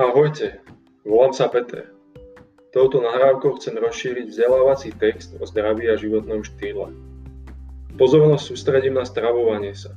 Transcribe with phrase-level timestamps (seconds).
[0.00, 0.64] Ahojte,
[1.04, 1.92] volám sa Peter.
[2.72, 6.88] Touto nahrávkou chcem rozšíriť vzdelávací text o zdraví a životnom štýle.
[8.00, 9.92] Pozornosť sústredím na stravovanie sa.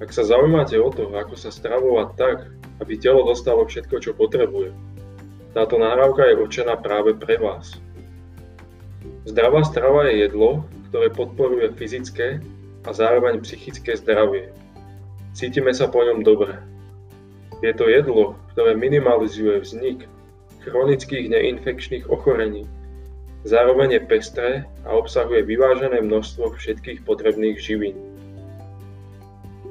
[0.00, 2.48] Ak sa zaujímate o to, ako sa stravovať tak,
[2.80, 4.72] aby telo dostalo všetko, čo potrebuje,
[5.52, 7.76] táto nahrávka je určená práve pre vás.
[9.28, 12.40] Zdravá strava je jedlo, ktoré podporuje fyzické
[12.88, 14.48] a zároveň psychické zdravie.
[15.36, 16.70] Cítime sa po ňom dobre.
[17.60, 20.08] Je to jedlo, ktoré minimalizuje vznik
[20.64, 22.64] chronických neinfekčných ochorení.
[23.44, 24.50] Zároveň je pestré
[24.84, 27.96] a obsahuje vyvážené množstvo všetkých potrebných živín.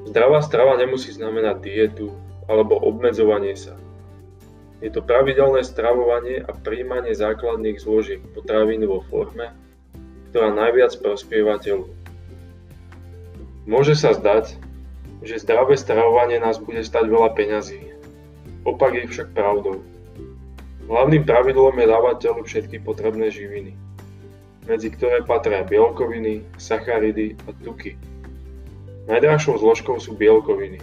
[0.10, 2.14] Zdravá strava nemusí znamenať dietu
[2.50, 3.78] alebo obmedzovanie sa.
[4.82, 9.54] Je to pravidelné stravovanie a príjmanie základných zložiek potravín vo forme,
[10.34, 11.86] ktorá najviac prospieva telu.
[13.70, 14.58] Môže sa zdať,
[15.24, 17.84] že zdravé stravovanie nás bude stať veľa peňazí.
[18.64, 19.84] Opak je však pravdou.
[20.90, 23.78] Hlavným pravidlom je dávať telu všetky potrebné živiny,
[24.66, 27.94] medzi ktoré patria bielkoviny, sacharidy a tuky.
[29.06, 30.82] Najdrahšou zložkou sú bielkoviny.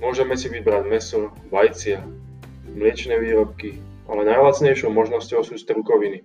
[0.00, 2.02] Môžeme si vybrať meso, vajcia,
[2.72, 6.24] mliečne výrobky, ale najlacnejšou možnosťou sú strukoviny.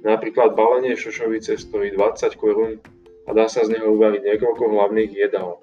[0.00, 2.80] Napríklad balenie šošovice stojí 20 korún
[3.28, 5.60] a dá sa z neho uvariť niekoľko hlavných jedál.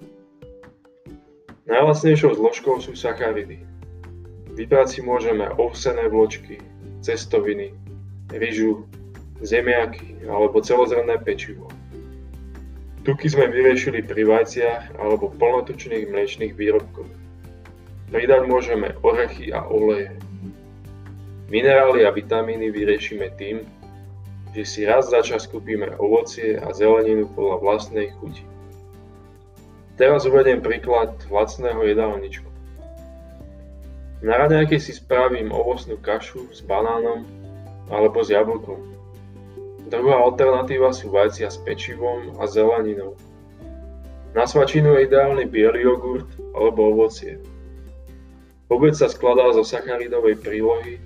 [1.68, 3.60] Najlacnejšou zložkou sú sacharidy.
[4.56, 6.64] Vybrať si môžeme ovsené vločky,
[7.04, 7.76] cestoviny,
[8.32, 8.88] ryžu,
[9.44, 11.68] zemiaky alebo celozrnné pečivo.
[13.04, 17.12] Tuky sme vyriešili pri vajciach alebo plnotučných mliečných výrobkoch.
[18.16, 20.16] Pridať môžeme orechy a oleje.
[21.52, 23.68] Minerály a vitamíny vyriešime tým,
[24.56, 28.44] že si raz za čas kúpime ovocie a zeleninu podľa vlastnej chuti.
[29.98, 32.46] Teraz uvediem príklad lacného jedálničku.
[34.22, 37.26] Na raňajke si spravím ovocnú kašu s banánom
[37.90, 38.78] alebo s jablkom.
[39.90, 43.18] Druhá alternatíva sú vajcia s pečivom a zeleninou.
[44.38, 47.42] Na svačinu je ideálny biely jogurt alebo ovocie.
[48.70, 51.02] Obed sa skladá zo sacharidovej prílohy,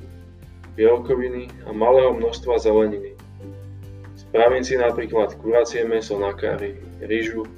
[0.77, 3.17] bielkoviny a malého množstva zeleniny.
[4.21, 7.49] Spravím si napríklad kuracie meso na kari, rýžu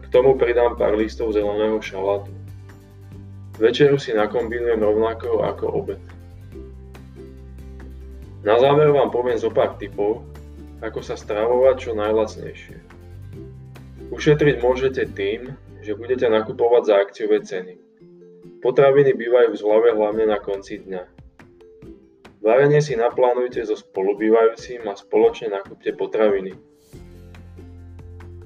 [0.00, 2.32] k tomu pridám pár listov zeleného šalátu.
[3.56, 6.02] Večeru si nakombinujem rovnako ako obed.
[8.44, 10.22] Na záver vám poviem zo pár tipov,
[10.84, 12.76] ako sa stravovať čo najlacnejšie.
[14.12, 17.74] Ušetriť môžete tým, že budete nakupovať za akciové ceny.
[18.60, 21.02] Potraviny bývajú v zlave hlavne na konci dňa.
[22.44, 26.54] Varenie si naplánujte so spolubývajúcim a spoločne nakúpte potraviny.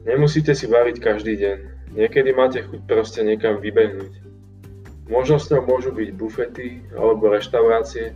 [0.09, 1.59] Nemusíte si variť každý deň.
[1.93, 4.25] Niekedy máte chuť proste niekam vybehnúť.
[5.11, 8.15] Možnosťou môžu byť bufety alebo reštaurácie,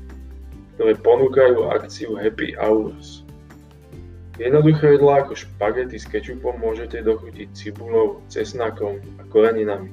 [0.78, 3.26] ktoré ponúkajú akciu Happy Hours.
[4.38, 9.90] Jednoduché jedlá ako špagety s kečupom môžete dochutiť cibulou, cesnakom a koreninami.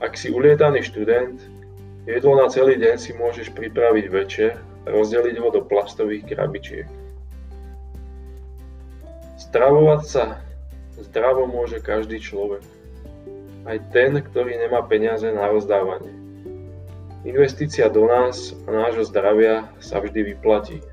[0.00, 1.40] Ak si ulietaný študent,
[2.04, 6.88] jedlo na celý deň si môžeš pripraviť večer a rozdeliť ho do plastových krabičiek.
[9.40, 10.43] Stravovať sa
[11.02, 12.62] zdravo môže každý človek
[13.64, 16.12] aj ten, ktorý nemá peniaze na rozdávanie.
[17.24, 20.84] Investícia do nás a nášho zdravia sa vždy vyplatí.